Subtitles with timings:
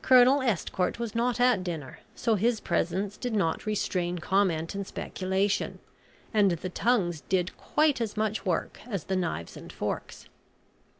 [0.00, 5.80] Colonel Estcourt was not at dinner, so his presence did not restrain comment and speculation,
[6.32, 10.28] and the tongues did quite as much work as the knives and forks.